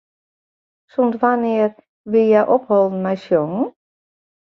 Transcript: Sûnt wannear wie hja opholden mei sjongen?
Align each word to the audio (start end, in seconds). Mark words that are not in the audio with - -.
Sûnt 0.91 1.13
wannear 1.21 1.71
wie 2.11 2.25
hja 2.29 2.43
opholden 2.55 2.99
mei 3.05 3.17
sjongen? 3.23 3.65